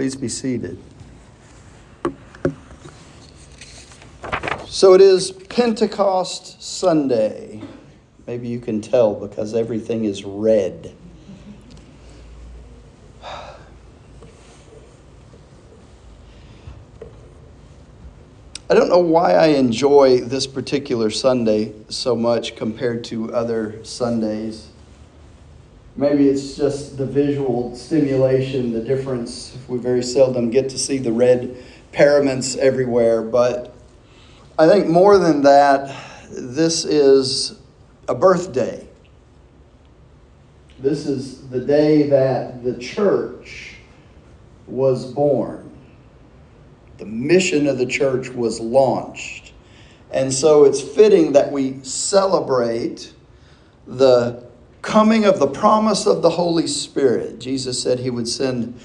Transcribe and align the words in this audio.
Please 0.00 0.16
be 0.16 0.28
seated. 0.28 0.78
So 4.66 4.94
it 4.94 5.02
is 5.02 5.30
Pentecost 5.30 6.62
Sunday. 6.62 7.60
Maybe 8.26 8.48
you 8.48 8.60
can 8.60 8.80
tell 8.80 9.12
because 9.12 9.54
everything 9.54 10.06
is 10.06 10.24
red. 10.24 10.94
I 13.22 13.44
don't 18.70 18.88
know 18.88 19.00
why 19.00 19.34
I 19.34 19.48
enjoy 19.48 20.20
this 20.20 20.46
particular 20.46 21.10
Sunday 21.10 21.74
so 21.90 22.16
much 22.16 22.56
compared 22.56 23.04
to 23.04 23.34
other 23.34 23.84
Sundays. 23.84 24.70
Maybe 25.96 26.28
it's 26.28 26.56
just 26.56 26.96
the 26.96 27.06
visual 27.06 27.74
stimulation, 27.74 28.72
the 28.72 28.80
difference. 28.80 29.56
We 29.68 29.78
very 29.78 30.02
seldom 30.02 30.50
get 30.50 30.68
to 30.70 30.78
see 30.78 30.98
the 30.98 31.12
red 31.12 31.56
paraments 31.92 32.56
everywhere, 32.56 33.22
but 33.22 33.74
I 34.58 34.68
think 34.68 34.86
more 34.86 35.18
than 35.18 35.42
that, 35.42 35.94
this 36.30 36.84
is 36.84 37.58
a 38.08 38.14
birthday. 38.14 38.86
This 40.78 41.06
is 41.06 41.48
the 41.48 41.60
day 41.60 42.04
that 42.08 42.62
the 42.62 42.78
church 42.78 43.76
was 44.66 45.12
born. 45.12 45.70
The 46.98 47.06
mission 47.06 47.66
of 47.66 47.78
the 47.78 47.86
church 47.86 48.28
was 48.30 48.60
launched. 48.60 49.52
And 50.10 50.32
so 50.32 50.64
it's 50.64 50.80
fitting 50.80 51.32
that 51.32 51.50
we 51.50 51.82
celebrate 51.82 53.12
the 53.86 54.49
coming 54.82 55.24
of 55.24 55.38
the 55.38 55.46
promise 55.46 56.06
of 56.06 56.22
the 56.22 56.30
Holy 56.30 56.66
Spirit. 56.66 57.38
Jesus 57.38 57.82
said 57.82 57.98
he 57.98 58.10
would 58.10 58.28
send 58.28 58.80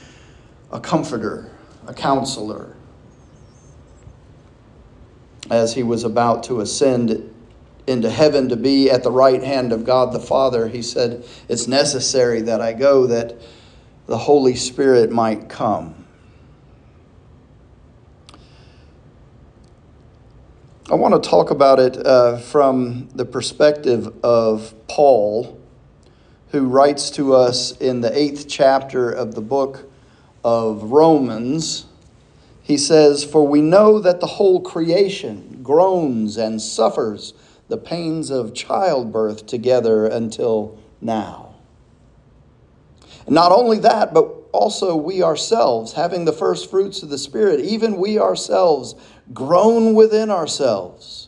a 0.71 0.79
comforter, 0.79 1.51
a 1.87 1.93
counselor, 1.93 2.75
as 5.49 5.73
he 5.73 5.83
was 5.83 6.03
about 6.03 6.43
to 6.43 6.59
ascend 6.59 7.31
into 7.87 8.09
heaven 8.09 8.49
to 8.49 8.55
be 8.55 8.89
at 8.89 9.03
the 9.03 9.11
right 9.11 9.43
hand 9.43 9.71
of 9.71 9.85
God 9.85 10.11
the 10.11 10.19
Father. 10.19 10.67
He 10.67 10.81
said, 10.81 11.23
It's 11.47 11.67
necessary 11.67 12.41
that 12.41 12.61
I 12.61 12.73
go 12.73 13.07
that 13.07 13.35
the 14.07 14.17
Holy 14.17 14.55
Spirit 14.55 15.11
might 15.11 15.49
come. 15.49 16.05
I 20.89 20.95
want 20.95 21.21
to 21.21 21.29
talk 21.29 21.49
about 21.49 21.79
it 21.79 21.97
uh, 22.05 22.37
from 22.37 23.09
the 23.15 23.25
perspective 23.25 24.13
of 24.23 24.73
Paul 24.87 25.59
who 26.55 26.69
writes 26.69 27.09
to 27.09 27.35
us 27.35 27.75
in 27.81 27.99
the 27.99 28.17
eighth 28.17 28.47
chapter 28.47 29.11
of 29.11 29.35
the 29.35 29.41
book 29.41 29.91
of 30.41 30.83
Romans. 30.83 31.85
He 32.63 32.77
says, 32.77 33.25
For 33.25 33.45
we 33.45 33.59
know 33.59 33.99
that 33.99 34.21
the 34.21 34.25
whole 34.25 34.61
creation 34.61 35.59
groans 35.61 36.37
and 36.37 36.61
suffers 36.61 37.33
the 37.67 37.75
pains 37.75 38.29
of 38.29 38.53
childbirth 38.53 39.45
together 39.45 40.05
until 40.05 40.79
now. 41.01 41.55
And 43.25 43.35
not 43.35 43.51
only 43.51 43.79
that, 43.79 44.13
but 44.13 44.23
also 44.53 44.95
we 44.95 45.21
ourselves, 45.21 45.91
having 45.91 46.23
the 46.23 46.31
first 46.31 46.71
fruits 46.71 47.03
of 47.03 47.09
the 47.09 47.17
Spirit, 47.17 47.59
even 47.59 47.97
we 47.97 48.17
ourselves 48.17 48.95
groan 49.33 49.93
within 49.93 50.31
ourselves, 50.31 51.27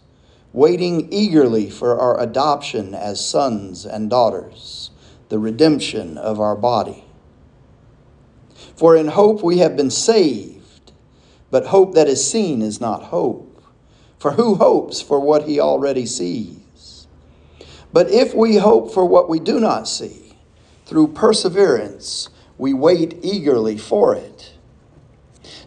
waiting 0.53 1.11
eagerly 1.11 1.69
for 1.69 1.99
our 1.99 2.17
adoption 2.17 2.95
as 2.95 3.23
sons 3.23 3.85
and 3.85 4.09
daughters 4.09 4.91
the 5.29 5.39
redemption 5.39 6.17
of 6.17 6.39
our 6.39 6.55
body. 6.55 7.03
For 8.75 8.95
in 8.95 9.07
hope 9.07 9.43
we 9.43 9.59
have 9.59 9.75
been 9.75 9.91
saved, 9.91 10.91
but 11.49 11.67
hope 11.67 11.95
that 11.95 12.07
is 12.07 12.29
seen 12.29 12.61
is 12.61 12.81
not 12.81 13.03
hope. 13.03 13.63
For 14.19 14.31
who 14.31 14.55
hopes 14.55 15.01
for 15.01 15.19
what 15.19 15.43
he 15.43 15.59
already 15.59 16.05
sees? 16.05 17.07
But 17.93 18.09
if 18.09 18.33
we 18.33 18.57
hope 18.57 18.93
for 18.93 19.05
what 19.05 19.29
we 19.29 19.39
do 19.39 19.59
not 19.59 19.87
see, 19.87 20.35
through 20.85 21.09
perseverance 21.09 22.29
we 22.57 22.73
wait 22.73 23.19
eagerly 23.21 23.77
for 23.77 24.15
it. 24.15 24.53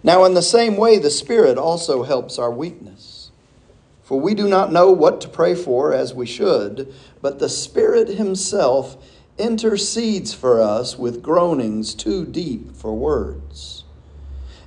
Now, 0.02 0.24
in 0.24 0.34
the 0.34 0.42
same 0.42 0.76
way, 0.76 0.98
the 0.98 1.10
Spirit 1.10 1.58
also 1.58 2.02
helps 2.02 2.38
our 2.38 2.50
weakness. 2.50 3.30
For 4.02 4.18
we 4.18 4.34
do 4.34 4.48
not 4.48 4.72
know 4.72 4.90
what 4.90 5.20
to 5.20 5.28
pray 5.28 5.54
for 5.54 5.92
as 5.92 6.14
we 6.14 6.26
should, 6.26 6.92
but 7.20 7.38
the 7.38 7.48
Spirit 7.48 8.08
Himself 8.08 8.96
intercedes 9.40 10.34
for 10.34 10.60
us 10.60 10.98
with 10.98 11.22
groanings 11.22 11.94
too 11.94 12.24
deep 12.24 12.76
for 12.76 12.94
words. 12.94 13.84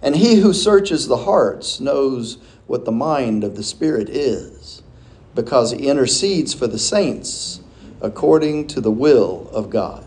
And 0.01 0.16
he 0.16 0.41
who 0.41 0.51
searches 0.51 1.07
the 1.07 1.17
hearts 1.17 1.79
knows 1.79 2.38
what 2.67 2.84
the 2.84 2.91
mind 2.91 3.44
of 3.44 3.56
the 3.56 3.63
Spirit 3.63 4.09
is, 4.09 4.81
because 5.35 5.72
he 5.72 5.88
intercedes 5.88 6.53
for 6.53 6.67
the 6.67 6.79
saints 6.79 7.61
according 8.01 8.67
to 8.67 8.81
the 8.81 8.91
will 8.91 9.50
of 9.53 9.69
God. 9.69 10.06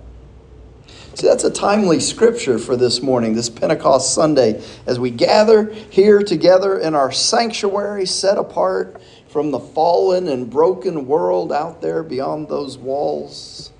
See, 1.15 1.27
that's 1.27 1.44
a 1.44 1.50
timely 1.50 1.98
scripture 1.98 2.59
for 2.59 2.77
this 2.77 3.00
morning, 3.00 3.34
this 3.34 3.48
Pentecost 3.48 4.12
Sunday, 4.12 4.62
as 4.84 5.00
we 5.00 5.10
gather 5.10 5.72
here 5.72 6.22
together 6.22 6.78
in 6.78 6.94
our 6.94 7.10
sanctuary 7.10 8.04
set 8.04 8.37
apart 8.37 9.00
from 9.28 9.50
the 9.50 9.59
fallen 9.59 10.28
and 10.28 10.50
broken 10.50 11.06
world 11.06 11.53
out 11.53 11.81
there 11.81 12.03
beyond 12.03 12.50
those 12.50 12.77
walls. 12.77 13.72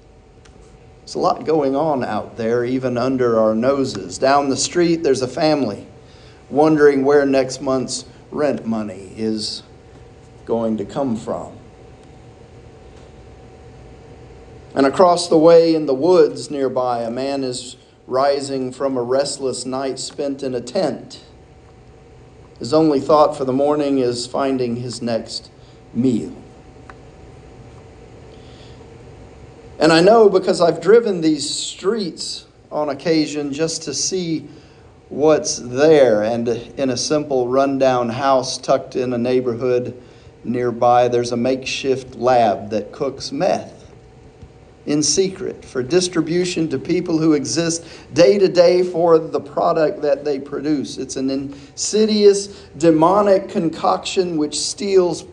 There's 1.07 1.15
a 1.15 1.21
lot 1.21 1.45
going 1.45 1.77
on 1.77 2.03
out 2.03 2.37
there, 2.37 2.65
even 2.65 2.99
under 2.99 3.39
our 3.39 3.55
noses. 3.55 4.19
Down 4.19 4.49
the 4.49 4.57
street, 4.57 5.05
there's 5.05 5.23
a 5.23 5.29
family 5.29 5.87
wondering 6.51 7.05
where 7.05 7.25
next 7.25 7.63
month's 7.63 8.05
rent 8.33 8.67
money 8.67 9.13
is 9.17 9.63
going 10.47 10.79
to 10.79 10.85
come 10.85 11.15
from. 11.15 11.57
And 14.75 14.85
across 14.85 15.29
the 15.29 15.39
way 15.39 15.77
in 15.77 15.87
the 15.87 15.95
woods 15.95 16.51
nearby, 16.51 17.03
a 17.03 17.11
man 17.11 17.45
is 17.45 17.77
rising 18.09 18.73
from 18.73 18.97
a 18.97 19.03
restless 19.03 19.65
night 19.65 20.01
spent 20.01 20.43
in 20.43 20.57
a 20.57 20.61
tent. 20.61 21.25
His 22.59 22.75
only 22.75 22.99
thought 22.99 23.37
for 23.37 23.45
the 23.45 23.53
morning 23.53 23.99
is 23.99 24.27
finding 24.27 24.75
his 24.75 25.01
next 25.01 25.53
meal. 25.95 26.35
And 29.79 29.93
I 29.93 30.01
know 30.01 30.29
because 30.29 30.61
I've 30.61 30.81
driven 30.81 31.21
these 31.21 31.49
streets 31.49 32.47
on 32.73 32.89
occasion 32.89 33.53
just 33.53 33.83
to 33.83 33.95
see 33.95 34.49
what's 35.09 35.59
there. 35.59 36.23
And 36.23 36.49
in 36.49 36.91
a 36.91 36.97
simple 36.97 37.49
rundown 37.49 38.09
house 38.09 38.59
tucked 38.59 38.97
in 38.97 39.13
a 39.13 39.19
neighborhood 39.19 40.01
nearby, 40.45 41.09
there's 41.09 41.33
a 41.33 41.37
makeshift 41.37 42.17
lab 42.17 42.71
that 42.71 42.93
cooks 42.93 43.33
meth 43.33 43.77
in 44.87 45.03
secret 45.03 45.65
for 45.65 45.83
distribution 45.83 46.69
to 46.69 46.79
people 46.79 47.19
who 47.19 47.33
exist 47.33 47.85
day 48.15 48.39
to 48.39 48.49
day 48.49 48.83
for 48.83 49.19
the 49.19 49.41
product 49.41 50.01
that 50.01 50.25
they 50.25 50.39
produce. 50.39 50.97
It's 50.97 51.17
an 51.17 51.29
insidious, 51.29 52.47
demonic 52.79 53.49
concoction 53.49 54.37
which 54.37 54.59
steals 54.59 55.25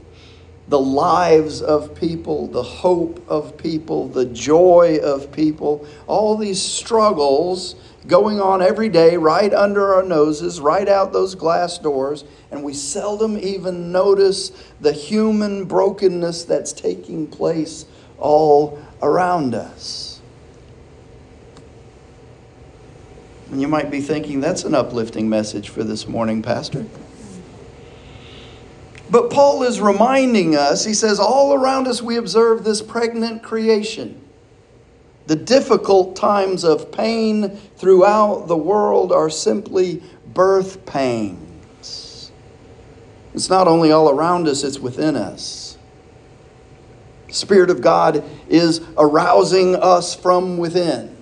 the 0.74 0.80
lives 0.80 1.62
of 1.62 1.94
people, 1.94 2.48
the 2.48 2.64
hope 2.64 3.24
of 3.30 3.56
people, 3.56 4.08
the 4.08 4.26
joy 4.26 4.98
of 5.04 5.32
people, 5.32 5.86
all 6.08 6.36
these 6.36 6.60
struggles 6.60 7.76
going 8.08 8.42
on 8.42 8.60
every 8.60 8.90
day 8.90 9.16
right 9.16 9.54
under 9.54 9.94
our 9.94 10.02
noses, 10.02 10.60
right 10.60 10.90
out 10.90 11.14
those 11.14 11.36
glass 11.36 11.78
doors, 11.78 12.24
and 12.50 12.64
we 12.64 12.74
seldom 12.74 13.38
even 13.38 13.92
notice 13.92 14.52
the 14.82 14.92
human 14.92 15.66
brokenness 15.66 16.44
that's 16.46 16.74
taking 16.74 17.28
place 17.28 17.86
all 18.18 18.82
around 19.04 19.54
us. 19.54 20.22
And 23.52 23.62
you 23.62 23.68
might 23.68 23.92
be 23.92 24.02
thinking, 24.02 24.42
that's 24.42 24.64
an 24.64 24.74
uplifting 24.74 25.30
message 25.30 25.70
for 25.70 25.84
this 25.84 26.08
morning, 26.08 26.42
Pastor. 26.42 26.88
But 29.14 29.30
Paul 29.30 29.62
is 29.62 29.80
reminding 29.80 30.56
us, 30.56 30.84
he 30.84 30.96
says, 30.96 31.20
all 31.20 31.54
around 31.54 31.88
us 31.88 32.02
we 32.02 32.18
observe 32.18 32.64
this 32.64 32.82
pregnant 32.82 33.44
creation. 33.44 34.20
The 35.28 35.36
difficult 35.36 36.16
times 36.16 36.64
of 36.64 36.92
pain 36.92 37.56
throughout 37.78 38.48
the 38.48 38.58
world 38.58 39.12
are 39.12 39.30
simply 39.30 40.02
birth 40.34 40.84
pains. 40.88 42.32
It's 43.36 43.52
not 43.52 43.68
only 43.68 43.92
all 43.92 44.10
around 44.10 44.48
us, 44.48 44.64
it's 44.64 44.80
within 44.80 45.16
us. 45.16 45.78
The 47.28 47.36
Spirit 47.36 47.70
of 47.70 47.82
God 47.82 48.24
is 48.50 48.82
arousing 48.98 49.76
us 49.76 50.16
from 50.16 50.58
within. 50.58 51.16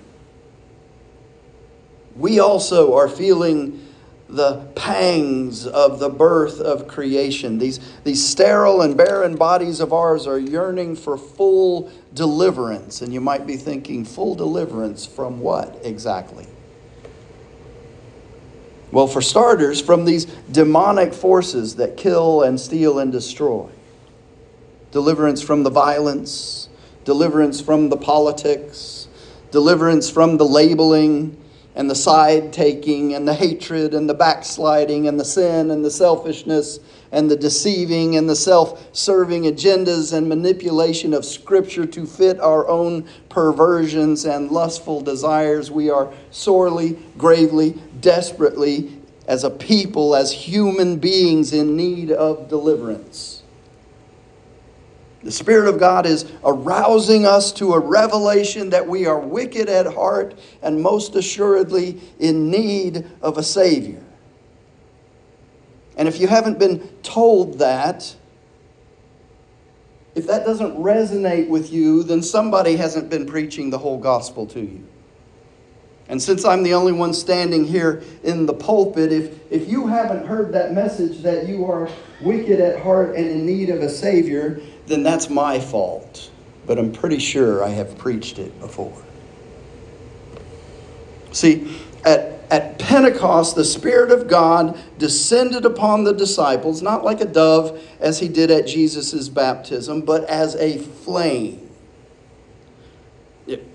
We 2.15 2.39
also 2.39 2.95
are 2.95 3.09
feeling 3.09 3.85
the 4.31 4.65
pangs 4.75 5.67
of 5.67 5.99
the 5.99 6.09
birth 6.09 6.61
of 6.61 6.87
creation. 6.87 7.57
These, 7.57 7.79
these 8.05 8.25
sterile 8.25 8.81
and 8.81 8.95
barren 8.95 9.35
bodies 9.35 9.81
of 9.81 9.91
ours 9.91 10.25
are 10.25 10.39
yearning 10.39 10.95
for 10.95 11.17
full 11.17 11.91
deliverance. 12.13 13.01
And 13.01 13.13
you 13.13 13.19
might 13.19 13.45
be 13.45 13.57
thinking, 13.57 14.05
full 14.05 14.35
deliverance 14.35 15.05
from 15.05 15.41
what 15.41 15.77
exactly? 15.83 16.47
Well, 18.91 19.07
for 19.07 19.21
starters, 19.21 19.81
from 19.81 20.05
these 20.05 20.25
demonic 20.25 21.13
forces 21.13 21.75
that 21.75 21.97
kill 21.97 22.43
and 22.43 22.59
steal 22.59 22.99
and 22.99 23.11
destroy. 23.11 23.69
Deliverance 24.91 25.41
from 25.41 25.63
the 25.63 25.69
violence, 25.69 26.69
deliverance 27.03 27.59
from 27.59 27.89
the 27.89 27.97
politics, 27.97 29.07
deliverance 29.51 30.09
from 30.09 30.37
the 30.37 30.45
labeling 30.45 31.40
and 31.75 31.89
the 31.89 31.95
side 31.95 32.51
taking 32.51 33.13
and 33.13 33.27
the 33.27 33.33
hatred 33.33 33.93
and 33.93 34.09
the 34.09 34.13
backsliding 34.13 35.07
and 35.07 35.19
the 35.19 35.25
sin 35.25 35.71
and 35.71 35.83
the 35.85 35.91
selfishness 35.91 36.79
and 37.11 37.29
the 37.29 37.35
deceiving 37.35 38.15
and 38.15 38.29
the 38.29 38.35
self 38.35 38.95
serving 38.95 39.43
agendas 39.43 40.13
and 40.13 40.27
manipulation 40.27 41.13
of 41.13 41.25
Scripture 41.25 41.85
to 41.85 42.05
fit 42.05 42.39
our 42.39 42.67
own 42.67 43.07
perversions 43.29 44.25
and 44.25 44.51
lustful 44.51 45.01
desires. 45.01 45.71
We 45.71 45.89
are 45.89 46.11
sorely, 46.31 46.97
gravely, 47.17 47.79
desperately, 47.99 48.97
as 49.27 49.43
a 49.43 49.49
people, 49.49 50.15
as 50.15 50.31
human 50.31 50.97
beings 50.97 51.53
in 51.53 51.75
need 51.75 52.11
of 52.11 52.49
deliverance. 52.49 53.40
The 55.23 55.31
Spirit 55.31 55.67
of 55.67 55.79
God 55.79 56.05
is 56.05 56.31
arousing 56.43 57.25
us 57.25 57.51
to 57.53 57.73
a 57.73 57.79
revelation 57.79 58.71
that 58.71 58.87
we 58.87 59.05
are 59.05 59.19
wicked 59.19 59.69
at 59.69 59.85
heart 59.93 60.39
and 60.63 60.81
most 60.81 61.15
assuredly 61.15 62.01
in 62.19 62.49
need 62.49 63.05
of 63.21 63.37
a 63.37 63.43
Savior. 63.43 64.03
And 65.95 66.07
if 66.07 66.19
you 66.19 66.27
haven't 66.27 66.57
been 66.57 66.79
told 67.03 67.59
that, 67.59 68.15
if 70.15 70.25
that 70.27 70.45
doesn't 70.45 70.75
resonate 70.77 71.47
with 71.47 71.71
you, 71.71 72.01
then 72.03 72.23
somebody 72.23 72.75
hasn't 72.75 73.09
been 73.09 73.27
preaching 73.27 73.69
the 73.69 73.77
whole 73.77 73.99
gospel 73.99 74.47
to 74.47 74.59
you. 74.59 74.87
And 76.09 76.21
since 76.21 76.43
I'm 76.43 76.63
the 76.63 76.73
only 76.73 76.91
one 76.91 77.13
standing 77.13 77.65
here 77.65 78.03
in 78.23 78.45
the 78.45 78.53
pulpit, 78.53 79.11
if, 79.11 79.39
if 79.51 79.69
you 79.69 79.87
haven't 79.87 80.25
heard 80.25 80.51
that 80.53 80.73
message 80.73 81.19
that 81.19 81.47
you 81.47 81.65
are 81.65 81.89
wicked 82.21 82.59
at 82.59 82.81
heart 82.81 83.15
and 83.15 83.25
in 83.25 83.45
need 83.45 83.69
of 83.69 83.81
a 83.81 83.89
Savior, 83.89 84.59
then 84.87 85.03
that's 85.03 85.29
my 85.29 85.59
fault. 85.59 86.29
But 86.65 86.77
I'm 86.77 86.91
pretty 86.91 87.19
sure 87.19 87.63
I 87.63 87.69
have 87.69 87.97
preached 87.97 88.39
it 88.39 88.59
before. 88.59 89.01
See, 91.31 91.77
at 92.03 92.41
at 92.51 92.77
Pentecost, 92.77 93.55
the 93.55 93.63
Spirit 93.63 94.11
of 94.11 94.27
God 94.27 94.77
descended 94.97 95.65
upon 95.65 96.03
the 96.03 96.13
disciples, 96.13 96.81
not 96.81 97.01
like 97.01 97.21
a 97.21 97.25
dove 97.25 97.81
as 98.01 98.19
he 98.19 98.27
did 98.27 98.51
at 98.51 98.67
Jesus' 98.67 99.29
baptism, 99.29 100.01
but 100.01 100.25
as 100.25 100.55
a 100.55 100.77
flame. 100.77 101.70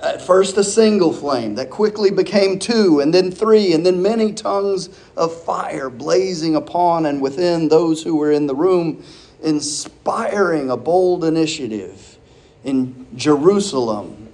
At 0.00 0.22
first, 0.22 0.56
a 0.56 0.64
single 0.64 1.12
flame 1.12 1.56
that 1.56 1.70
quickly 1.70 2.10
became 2.10 2.58
two, 2.58 3.00
and 3.00 3.12
then 3.12 3.30
three, 3.30 3.72
and 3.72 3.84
then 3.84 4.00
many 4.00 4.32
tongues 4.32 4.88
of 5.16 5.34
fire 5.42 5.90
blazing 5.90 6.54
upon 6.54 7.04
and 7.06 7.20
within 7.20 7.68
those 7.68 8.02
who 8.02 8.16
were 8.16 8.30
in 8.30 8.46
the 8.46 8.54
room, 8.54 9.02
inspiring 9.42 10.70
a 10.70 10.76
bold 10.76 11.24
initiative 11.24 12.18
in 12.64 13.06
Jerusalem, 13.16 14.28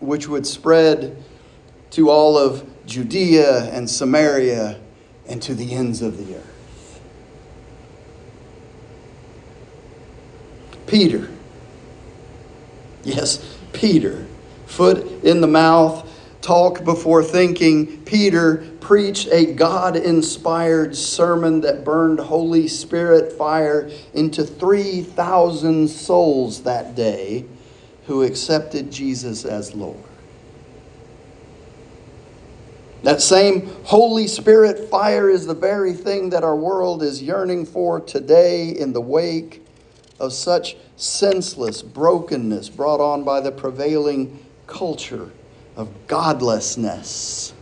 which 0.00 0.28
would 0.28 0.46
spread 0.46 1.22
to 1.90 2.08
all 2.10 2.38
of 2.38 2.64
Judea 2.86 3.64
and 3.72 3.88
Samaria 3.88 4.80
and 5.28 5.42
to 5.42 5.54
the 5.54 5.74
ends 5.74 6.02
of 6.02 6.18
the 6.18 6.36
earth. 6.36 7.00
Peter, 10.86 11.30
yes, 13.02 13.53
Peter, 13.74 14.26
foot 14.66 15.22
in 15.22 15.40
the 15.40 15.46
mouth, 15.46 16.10
talk 16.40 16.84
before 16.84 17.22
thinking. 17.22 18.02
Peter 18.04 18.66
preached 18.80 19.28
a 19.28 19.52
God 19.52 19.96
inspired 19.96 20.96
sermon 20.96 21.60
that 21.62 21.84
burned 21.84 22.20
Holy 22.20 22.68
Spirit 22.68 23.32
fire 23.32 23.90
into 24.12 24.44
3,000 24.44 25.88
souls 25.88 26.62
that 26.62 26.94
day 26.94 27.44
who 28.06 28.22
accepted 28.22 28.90
Jesus 28.90 29.44
as 29.44 29.74
Lord. 29.74 29.96
That 33.02 33.20
same 33.20 33.66
Holy 33.84 34.26
Spirit 34.26 34.88
fire 34.88 35.28
is 35.28 35.46
the 35.46 35.54
very 35.54 35.92
thing 35.92 36.30
that 36.30 36.42
our 36.42 36.56
world 36.56 37.02
is 37.02 37.22
yearning 37.22 37.66
for 37.66 38.00
today 38.00 38.70
in 38.70 38.94
the 38.94 39.00
wake 39.00 39.62
of 40.18 40.32
such 40.32 40.76
senseless 40.96 41.82
brokenness 41.82 42.68
brought 42.68 43.00
on 43.00 43.24
by 43.24 43.40
the 43.40 43.52
prevailing 43.52 44.44
culture 44.66 45.30
of 45.76 45.88
godlessness 46.06 47.52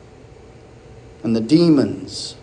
and 1.23 1.35
the 1.35 1.41
demons. 1.41 2.37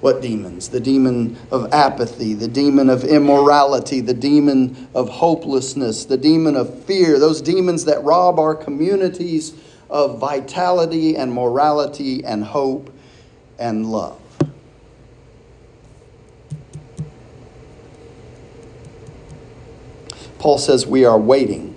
What 0.00 0.22
demons? 0.22 0.70
The 0.70 0.80
demon 0.80 1.36
of 1.50 1.72
apathy, 1.72 2.32
the 2.32 2.48
demon 2.48 2.88
of 2.88 3.04
immorality, 3.04 4.00
the 4.00 4.14
demon 4.14 4.88
of 4.94 5.10
hopelessness, 5.10 6.06
the 6.06 6.16
demon 6.16 6.56
of 6.56 6.84
fear, 6.84 7.18
those 7.18 7.42
demons 7.42 7.84
that 7.84 8.02
rob 8.02 8.38
our 8.38 8.54
communities 8.54 9.54
of 9.90 10.18
vitality 10.18 11.16
and 11.16 11.32
morality 11.32 12.24
and 12.24 12.42
hope 12.44 12.90
and 13.58 13.86
love. 13.86 14.19
Paul 20.40 20.56
says 20.56 20.86
we 20.86 21.04
are 21.04 21.18
waiting. 21.18 21.76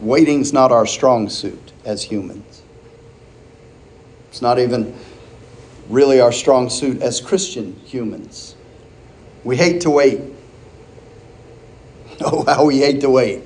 Waiting's 0.00 0.54
not 0.54 0.72
our 0.72 0.86
strong 0.86 1.28
suit 1.28 1.72
as 1.84 2.02
humans. 2.02 2.62
It's 4.30 4.40
not 4.40 4.58
even 4.58 4.96
really 5.90 6.18
our 6.18 6.32
strong 6.32 6.70
suit 6.70 7.02
as 7.02 7.20
Christian 7.20 7.78
humans. 7.84 8.56
We 9.44 9.58
hate 9.58 9.82
to 9.82 9.90
wait. 9.90 10.20
Oh, 12.20 12.44
how 12.44 12.64
we 12.64 12.78
hate 12.78 13.00
to 13.00 13.10
wait. 13.10 13.42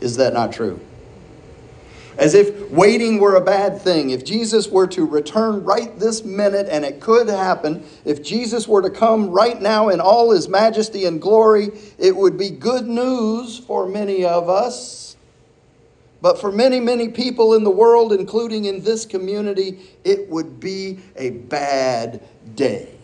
Is 0.00 0.16
that 0.16 0.34
not 0.34 0.52
true? 0.52 0.80
As 2.18 2.34
if 2.34 2.70
waiting 2.70 3.18
were 3.18 3.36
a 3.36 3.40
bad 3.40 3.80
thing. 3.80 4.10
If 4.10 4.24
Jesus 4.24 4.68
were 4.68 4.86
to 4.88 5.06
return 5.06 5.64
right 5.64 5.98
this 5.98 6.24
minute, 6.24 6.66
and 6.70 6.84
it 6.84 7.00
could 7.00 7.28
happen, 7.28 7.84
if 8.04 8.22
Jesus 8.22 8.68
were 8.68 8.82
to 8.82 8.90
come 8.90 9.30
right 9.30 9.60
now 9.60 9.88
in 9.88 10.00
all 10.00 10.30
his 10.30 10.48
majesty 10.48 11.06
and 11.06 11.20
glory, 11.20 11.70
it 11.98 12.14
would 12.14 12.36
be 12.36 12.50
good 12.50 12.86
news 12.86 13.58
for 13.58 13.88
many 13.88 14.24
of 14.24 14.48
us. 14.48 15.16
But 16.20 16.40
for 16.40 16.52
many, 16.52 16.78
many 16.78 17.08
people 17.08 17.54
in 17.54 17.64
the 17.64 17.70
world, 17.70 18.12
including 18.12 18.66
in 18.66 18.84
this 18.84 19.04
community, 19.04 19.80
it 20.04 20.30
would 20.30 20.60
be 20.60 21.00
a 21.16 21.30
bad 21.30 22.22
day. 22.54 22.94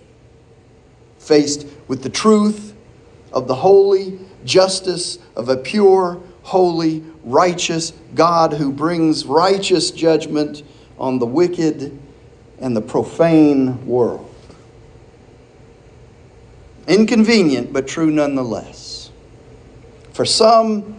Faced 1.18 1.66
with 1.88 2.04
the 2.04 2.10
truth 2.10 2.74
of 3.32 3.48
the 3.48 3.56
holy 3.56 4.20
justice 4.44 5.18
of 5.34 5.48
a 5.48 5.56
pure, 5.56 6.22
holy, 6.48 7.04
righteous 7.24 7.92
God 8.14 8.54
who 8.54 8.72
brings 8.72 9.26
righteous 9.26 9.90
judgment 9.90 10.62
on 10.98 11.18
the 11.18 11.26
wicked 11.26 11.98
and 12.60 12.74
the 12.74 12.80
profane 12.80 13.86
world. 13.86 14.24
Inconvenient, 16.86 17.72
but 17.72 17.86
true 17.86 18.10
nonetheless. 18.10 19.10
For 20.12 20.24
some, 20.24 20.98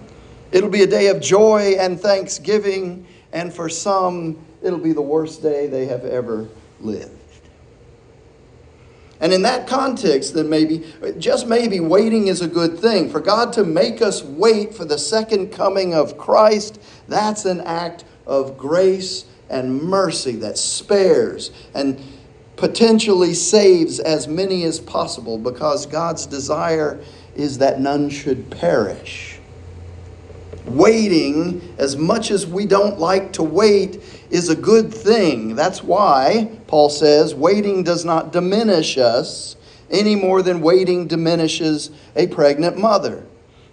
it'll 0.51 0.70
be 0.70 0.84
a 0.84 0.88
day 0.88 1.08
of 1.08 1.20
joy 1.20 1.75
and 1.79 2.00
thanksgiving, 2.00 3.08
and 3.34 3.51
for 3.51 3.70
some, 3.70 4.38
it'll 4.62 4.79
be 4.79 4.94
the 4.94 5.01
worst 5.01 5.41
day 5.41 5.65
they 5.65 5.88
have 5.88 6.06
ever 6.06 6.48
lived. 6.79 7.19
And 9.22 9.34
in 9.34 9.42
that 9.42 9.68
context, 9.68 10.34
then 10.34 10.50
maybe, 10.50 10.86
just 11.18 11.48
maybe, 11.48 11.80
waiting 11.80 12.28
is 12.28 12.42
a 12.42 12.48
good 12.48 12.80
thing. 12.80 13.10
For 13.10 13.20
God 13.20 13.52
to 13.54 13.66
make 13.66 14.02
us 14.02 14.24
wait 14.24 14.74
for 14.74 14.86
the 14.86 14.98
second 14.98 15.52
coming 15.52 15.94
of 15.94 16.18
Christ, 16.18 16.80
that's 17.08 17.46
an 17.46 17.62
act 17.62 18.06
of 18.26 18.58
grace 18.58 19.26
and 19.50 19.82
mercy 19.82 20.34
that 20.38 20.58
spares 20.58 21.52
and 21.74 22.00
potentially 22.56 23.34
saves 23.34 24.00
as 24.00 24.28
many 24.28 24.64
as 24.64 24.80
possible 24.80 25.38
because 25.38 25.86
God's 25.86 26.26
desire 26.26 27.02
is 27.36 27.58
that 27.58 27.80
none 27.80 28.10
should 28.10 28.50
perish. 28.52 29.38
Waiting, 30.70 31.76
as 31.78 31.98
much 31.98 32.32
as 32.32 32.46
we 32.46 32.66
don't 32.66 33.00
like 33.00 33.34
to 33.34 33.44
wait, 33.44 34.02
is 34.30 34.50
a 34.50 34.56
good 34.56 34.94
thing. 34.94 35.56
That's 35.56 35.84
why, 35.84 36.50
Paul 36.68 36.90
says, 36.90 37.34
waiting 37.34 37.84
does 37.84 38.06
not 38.06 38.32
diminish 38.32 38.98
us 38.98 39.56
any 39.90 40.16
more 40.16 40.42
than 40.42 40.62
waiting 40.62 41.08
diminishes 41.08 41.90
a 42.16 42.28
pregnant 42.28 42.78
mother. 42.78 43.26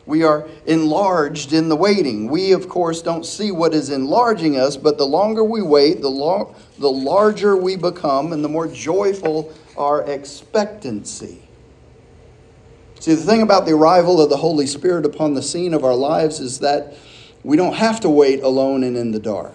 We 0.06 0.22
are 0.22 0.48
enlarged 0.66 1.52
in 1.52 1.68
the 1.68 1.76
waiting. 1.76 2.28
We, 2.28 2.52
of 2.52 2.68
course, 2.68 3.02
don't 3.02 3.26
see 3.26 3.50
what 3.50 3.74
is 3.74 3.90
enlarging 3.90 4.56
us, 4.56 4.76
but 4.76 4.98
the 4.98 5.06
longer 5.06 5.42
we 5.42 5.62
wait, 5.62 6.00
the, 6.00 6.08
lo- 6.08 6.54
the 6.78 6.90
larger 6.90 7.56
we 7.56 7.76
become 7.76 8.32
and 8.32 8.42
the 8.42 8.48
more 8.48 8.68
joyful 8.68 9.52
our 9.76 10.02
expectancy. 10.04 11.45
See, 13.06 13.14
the 13.14 13.22
thing 13.22 13.40
about 13.40 13.66
the 13.66 13.72
arrival 13.72 14.20
of 14.20 14.30
the 14.30 14.38
Holy 14.38 14.66
Spirit 14.66 15.06
upon 15.06 15.34
the 15.34 15.40
scene 15.40 15.74
of 15.74 15.84
our 15.84 15.94
lives 15.94 16.40
is 16.40 16.58
that 16.58 16.94
we 17.44 17.56
don't 17.56 17.76
have 17.76 18.00
to 18.00 18.10
wait 18.10 18.42
alone 18.42 18.82
and 18.82 18.96
in 18.96 19.12
the 19.12 19.20
dark. 19.20 19.54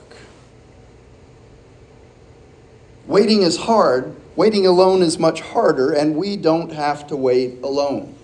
Waiting 3.08 3.42
is 3.42 3.58
hard. 3.58 4.16
Waiting 4.38 4.66
alone 4.66 5.02
is 5.02 5.20
much 5.20 5.42
harder, 5.42 5.92
and 5.92 6.16
we 6.16 6.38
don't 6.38 6.72
have 6.72 7.06
to 7.08 7.18
wait 7.18 7.62
alone. 7.62 8.16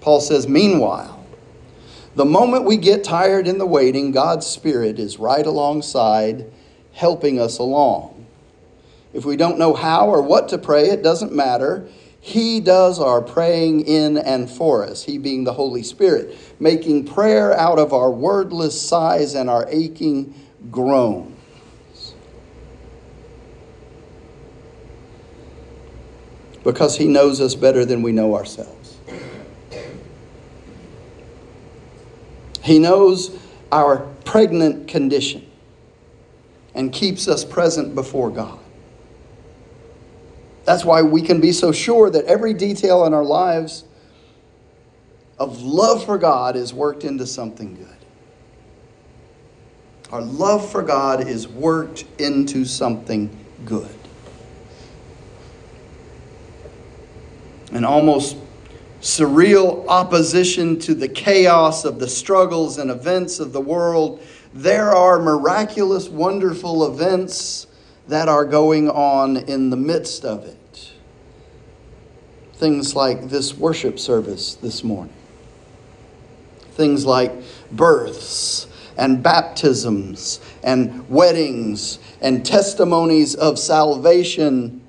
Paul 0.00 0.20
says, 0.20 0.48
Meanwhile, 0.48 1.24
the 2.16 2.24
moment 2.24 2.64
we 2.64 2.76
get 2.76 3.04
tired 3.04 3.46
in 3.46 3.58
the 3.58 3.66
waiting, 3.66 4.10
God's 4.10 4.48
Spirit 4.48 4.98
is 4.98 5.20
right 5.20 5.46
alongside, 5.46 6.50
helping 6.92 7.38
us 7.38 7.58
along. 7.58 8.26
If 9.12 9.24
we 9.24 9.36
don't 9.36 9.60
know 9.60 9.74
how 9.74 10.08
or 10.08 10.22
what 10.22 10.48
to 10.48 10.58
pray, 10.58 10.88
it 10.88 11.04
doesn't 11.04 11.32
matter. 11.32 11.88
He 12.24 12.58
does 12.58 13.00
our 13.00 13.20
praying 13.20 13.82
in 13.82 14.16
and 14.16 14.50
for 14.50 14.82
us, 14.82 15.04
He 15.04 15.18
being 15.18 15.44
the 15.44 15.52
Holy 15.52 15.82
Spirit, 15.82 16.34
making 16.58 17.04
prayer 17.04 17.52
out 17.52 17.78
of 17.78 17.92
our 17.92 18.10
wordless 18.10 18.80
sighs 18.80 19.34
and 19.34 19.50
our 19.50 19.66
aching 19.68 20.34
groans. 20.70 22.14
Because 26.64 26.96
He 26.96 27.08
knows 27.08 27.42
us 27.42 27.54
better 27.54 27.84
than 27.84 28.00
we 28.00 28.10
know 28.10 28.34
ourselves. 28.34 28.96
He 32.62 32.78
knows 32.78 33.38
our 33.70 33.98
pregnant 34.24 34.88
condition 34.88 35.46
and 36.74 36.90
keeps 36.90 37.28
us 37.28 37.44
present 37.44 37.94
before 37.94 38.30
God. 38.30 38.63
That's 40.74 40.84
why 40.84 41.02
we 41.02 41.22
can 41.22 41.40
be 41.40 41.52
so 41.52 41.70
sure 41.70 42.10
that 42.10 42.24
every 42.24 42.52
detail 42.52 43.04
in 43.04 43.14
our 43.14 43.22
lives 43.22 43.84
of 45.38 45.62
love 45.62 46.04
for 46.04 46.18
God 46.18 46.56
is 46.56 46.74
worked 46.74 47.04
into 47.04 47.28
something 47.28 47.76
good. 47.76 47.96
Our 50.10 50.20
love 50.20 50.68
for 50.68 50.82
God 50.82 51.28
is 51.28 51.46
worked 51.46 52.06
into 52.18 52.64
something 52.64 53.30
good. 53.64 53.96
An 57.70 57.84
almost 57.84 58.36
surreal 59.00 59.86
opposition 59.86 60.80
to 60.80 60.94
the 60.96 61.06
chaos 61.06 61.84
of 61.84 62.00
the 62.00 62.08
struggles 62.08 62.78
and 62.78 62.90
events 62.90 63.38
of 63.38 63.52
the 63.52 63.60
world, 63.60 64.20
there 64.52 64.92
are 64.92 65.20
miraculous, 65.20 66.08
wonderful 66.08 66.92
events 66.92 67.68
that 68.08 68.28
are 68.28 68.44
going 68.44 68.90
on 68.90 69.36
in 69.36 69.70
the 69.70 69.76
midst 69.76 70.24
of 70.24 70.44
it. 70.44 70.58
Things 72.56 72.94
like 72.94 73.28
this 73.28 73.54
worship 73.54 73.98
service 73.98 74.54
this 74.54 74.84
morning, 74.84 75.12
things 76.72 77.04
like 77.04 77.32
births 77.72 78.68
and 78.96 79.22
baptisms 79.22 80.40
and 80.62 81.08
weddings 81.10 81.98
and 82.20 82.46
testimonies 82.46 83.34
of 83.34 83.58
salvation 83.58 84.80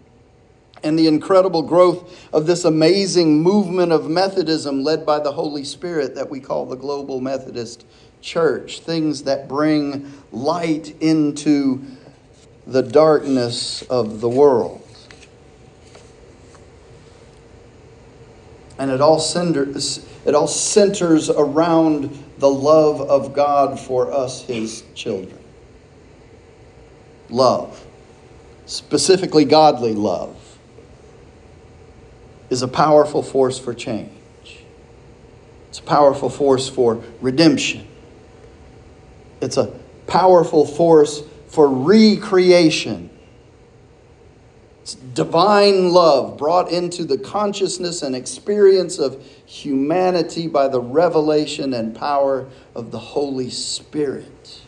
and 0.84 1.00
the 1.00 1.08
incredible 1.08 1.64
growth 1.64 2.30
of 2.32 2.46
this 2.46 2.64
amazing 2.64 3.42
movement 3.42 3.92
of 3.92 4.08
Methodism 4.08 4.84
led 4.84 5.04
by 5.04 5.20
the 5.20 5.32
Holy 5.32 5.64
Spirit 5.64 6.14
that 6.14 6.30
we 6.30 6.40
call 6.40 6.68
the 6.68 6.76
Global 6.76 7.20
Methodist 7.20 7.86
Church. 8.22 8.82
Things 8.82 9.24
that 9.24 9.48
bring 9.48 10.14
light 10.32 10.96
into 11.02 11.84
the 12.68 12.84
darkness 12.84 13.82
of 13.84 14.22
the 14.22 14.30
world. 14.30 14.85
And 18.78 18.92
it 18.92 19.02
all 19.02 19.20
centers, 19.20 20.06
it 20.26 20.36
all 20.36 20.48
centers 20.48 21.30
around 21.30 22.24
the 22.38 22.50
love 22.50 23.02
of 23.02 23.34
God 23.34 23.80
for 23.80 24.12
us, 24.12 24.44
his 24.44 24.84
children. 24.94 25.40
Love, 27.30 27.84
specifically 28.66 29.46
godly 29.46 29.94
love, 29.94 30.36
is 32.50 32.62
a 32.62 32.68
powerful 32.68 33.24
force 33.24 33.58
for 33.58 33.74
change. 33.74 34.12
It's 35.70 35.80
a 35.80 35.84
powerful 35.84 36.30
force 36.30 36.70
for 36.70 37.04
redemption. 37.22 37.88
It's 39.42 39.58
a 39.58 39.74
powerful 40.08 40.66
force 40.66 41.24
for 41.48 41.68
recreation. 41.68 43.10
Divine 45.14 45.92
love 45.92 46.38
brought 46.38 46.72
into 46.72 47.06
the 47.06 47.18
consciousness 47.18 48.02
and 48.02 48.16
experience 48.16 49.00
of 49.00 49.24
humanity 49.46 50.48
by 50.48 50.68
the 50.68 50.80
revelation 50.80 51.74
and 51.74 51.96
power 51.96 52.48
of 52.76 52.92
the 52.92 53.00
Holy 53.00 53.50
Spirit. 53.50 54.62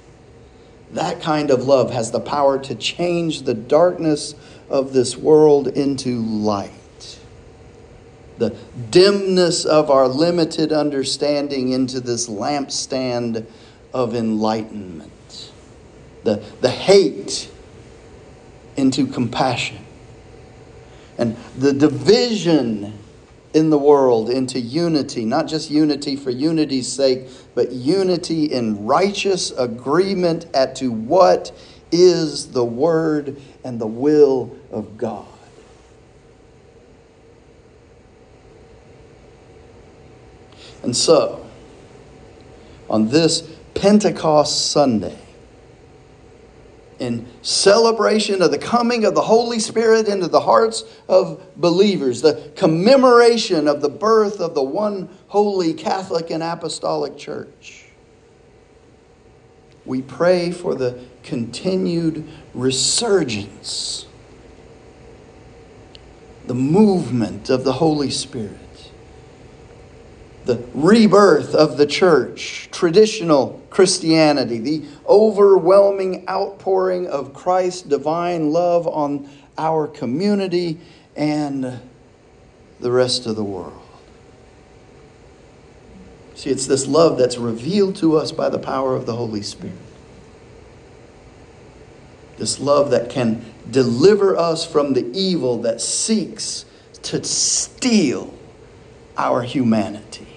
That 0.91 1.21
kind 1.21 1.51
of 1.51 1.65
love 1.65 1.91
has 1.91 2.11
the 2.11 2.19
power 2.19 2.57
to 2.59 2.75
change 2.75 3.43
the 3.43 3.53
darkness 3.53 4.33
of 4.69 4.93
this 4.93 5.15
world 5.17 5.67
into 5.67 6.19
light. 6.19 7.19
The 8.37 8.55
dimness 8.89 9.65
of 9.65 9.91
our 9.91 10.07
limited 10.07 10.71
understanding 10.71 11.69
into 11.69 11.99
this 11.99 12.27
lampstand 12.27 13.45
of 13.93 14.15
enlightenment 14.15 15.11
the, 16.27 16.43
the 16.59 16.69
hate 16.69 17.49
into 18.75 19.07
compassion, 19.07 19.79
and 21.17 21.35
the 21.57 21.73
division 21.73 22.93
in 23.53 23.69
the 23.69 23.77
world 23.77 24.29
into 24.29 24.59
unity, 24.59 25.25
not 25.25 25.47
just 25.47 25.71
unity 25.71 26.15
for 26.15 26.29
unity's 26.29 26.87
sake, 26.91 27.27
but 27.55 27.71
unity 27.71 28.45
in 28.45 28.85
righteous 28.85 29.51
agreement 29.51 30.45
at 30.53 30.75
to 30.75 30.91
what 30.91 31.51
is 31.91 32.51
the 32.51 32.63
word 32.63 33.41
and 33.63 33.79
the 33.79 33.87
will 33.87 34.55
of 34.71 34.97
God. 34.97 35.25
And 40.83 40.95
so, 40.95 41.45
on 42.89 43.09
this 43.09 43.41
Pentecost 43.73 44.71
Sunday, 44.71 45.17
in 46.99 47.27
celebration 47.41 48.41
of 48.41 48.51
the 48.51 48.57
coming 48.57 49.05
of 49.05 49.15
the 49.15 49.21
Holy 49.21 49.59
Spirit 49.59 50.07
into 50.07 50.27
the 50.27 50.39
hearts 50.39 50.83
of 51.07 51.41
believers, 51.55 52.21
the 52.21 52.51
commemoration 52.55 53.67
of 53.67 53.81
the 53.81 53.89
birth 53.89 54.39
of 54.39 54.53
the 54.53 54.63
one 54.63 55.09
holy 55.27 55.73
Catholic 55.73 56.29
and 56.31 56.43
Apostolic 56.43 57.17
Church. 57.17 57.85
We 59.85 60.01
pray 60.01 60.51
for 60.51 60.75
the 60.75 60.99
continued 61.23 62.27
resurgence, 62.53 64.05
the 66.45 66.55
movement 66.55 67.49
of 67.49 67.63
the 67.63 67.73
Holy 67.73 68.09
Spirit 68.09 68.66
the 70.47 70.63
rebirth 70.73 71.53
of 71.53 71.77
the 71.77 71.85
church, 71.85 72.69
traditional 72.71 73.61
Christianity, 73.69 74.59
the 74.59 74.85
overwhelming 75.07 76.27
outpouring 76.27 77.05
of 77.07 77.33
Christ's 77.33 77.81
divine 77.83 78.51
love 78.51 78.87
on 78.87 79.29
our 79.57 79.87
community 79.87 80.79
and 81.15 81.79
the 82.79 82.91
rest 82.91 83.27
of 83.27 83.35
the 83.35 83.43
world. 83.43 83.81
See, 86.35 86.49
it's 86.49 86.65
this 86.65 86.87
love 86.87 87.17
that's 87.17 87.37
revealed 87.37 87.97
to 87.97 88.15
us 88.15 88.31
by 88.31 88.49
the 88.49 88.59
power 88.59 88.95
of 88.95 89.05
the 89.05 89.15
Holy 89.15 89.41
Spirit. 89.41 89.75
This 92.37 92.59
love 92.59 92.91
that 92.91 93.09
can 93.09 93.43
deliver 93.69 94.37
us 94.37 94.65
from 94.65 94.93
the 94.93 95.11
evil 95.17 95.61
that 95.63 95.81
seeks 95.81 96.63
to 97.01 97.23
steal 97.23 98.33
our 99.17 99.41
humanity 99.41 100.36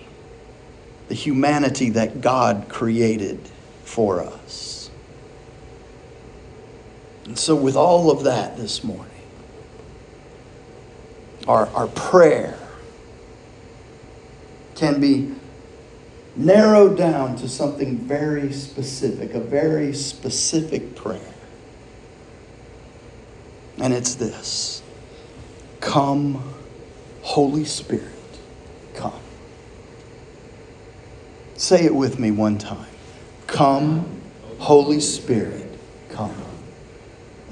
the 1.10 1.16
humanity 1.16 1.90
that 1.90 2.20
God 2.20 2.66
created 2.68 3.40
for 3.82 4.20
us. 4.20 4.92
And 7.24 7.36
so, 7.36 7.56
with 7.56 7.74
all 7.74 8.12
of 8.12 8.22
that 8.22 8.56
this 8.56 8.84
morning, 8.84 9.10
our, 11.48 11.66
our 11.70 11.88
prayer 11.88 12.56
can 14.76 15.00
be 15.00 15.34
narrowed 16.36 16.96
down 16.96 17.34
to 17.38 17.48
something 17.48 17.96
very 17.96 18.52
specific, 18.52 19.34
a 19.34 19.40
very 19.40 19.92
specific 19.92 20.94
prayer. 20.94 21.34
And 23.78 23.92
it's 23.92 24.14
this 24.14 24.80
Come, 25.80 26.54
Holy 27.22 27.64
Spirit. 27.64 28.19
Say 31.70 31.84
it 31.84 31.94
with 31.94 32.18
me 32.18 32.32
one 32.32 32.58
time. 32.58 32.88
Come, 33.46 34.04
Holy 34.58 34.98
Spirit, 34.98 35.78
come. 36.08 36.34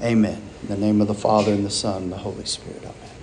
Amen. 0.01 0.41
In 0.61 0.67
the 0.67 0.75
name 0.75 0.99
of 0.99 1.07
the 1.07 1.13
Father, 1.13 1.53
and 1.53 1.65
the 1.65 1.69
Son, 1.69 2.03
and 2.03 2.11
the 2.11 2.17
Holy 2.17 2.43
Spirit. 2.43 2.81
Amen. 2.83 3.18